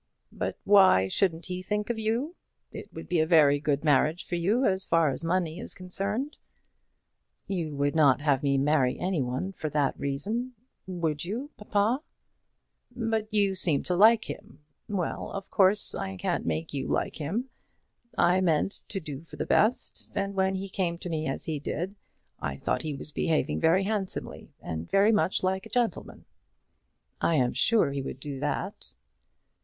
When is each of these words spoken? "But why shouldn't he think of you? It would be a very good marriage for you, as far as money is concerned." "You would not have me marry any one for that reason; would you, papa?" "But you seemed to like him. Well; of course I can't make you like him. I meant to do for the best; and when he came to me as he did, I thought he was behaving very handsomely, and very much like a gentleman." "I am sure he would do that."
"But 0.31 0.57
why 0.63 1.07
shouldn't 1.07 1.45
he 1.45 1.61
think 1.61 1.91
of 1.91 1.99
you? 1.99 2.35
It 2.71 2.91
would 2.91 3.07
be 3.07 3.19
a 3.19 3.27
very 3.27 3.59
good 3.59 3.83
marriage 3.83 4.25
for 4.25 4.33
you, 4.33 4.65
as 4.65 4.83
far 4.83 5.11
as 5.11 5.23
money 5.23 5.59
is 5.59 5.75
concerned." 5.75 6.37
"You 7.45 7.75
would 7.75 7.93
not 7.95 8.19
have 8.21 8.41
me 8.41 8.57
marry 8.57 8.97
any 8.99 9.21
one 9.21 9.51
for 9.51 9.69
that 9.69 9.93
reason; 9.99 10.53
would 10.87 11.23
you, 11.23 11.51
papa?" 11.55 12.01
"But 12.89 13.31
you 13.31 13.53
seemed 13.53 13.85
to 13.85 13.95
like 13.95 14.25
him. 14.27 14.65
Well; 14.89 15.29
of 15.33 15.51
course 15.51 15.93
I 15.93 16.17
can't 16.17 16.47
make 16.47 16.73
you 16.73 16.87
like 16.87 17.17
him. 17.17 17.51
I 18.17 18.41
meant 18.41 18.71
to 18.87 18.99
do 18.99 19.21
for 19.21 19.35
the 19.35 19.45
best; 19.45 20.13
and 20.17 20.33
when 20.33 20.55
he 20.55 20.67
came 20.67 20.97
to 20.97 21.09
me 21.09 21.27
as 21.27 21.45
he 21.45 21.59
did, 21.59 21.93
I 22.39 22.57
thought 22.57 22.81
he 22.81 22.95
was 22.95 23.11
behaving 23.11 23.59
very 23.59 23.83
handsomely, 23.83 24.49
and 24.61 24.89
very 24.89 25.11
much 25.11 25.43
like 25.43 25.67
a 25.67 25.69
gentleman." 25.69 26.25
"I 27.21 27.35
am 27.35 27.53
sure 27.53 27.91
he 27.91 28.01
would 28.01 28.19
do 28.19 28.39
that." 28.39 28.95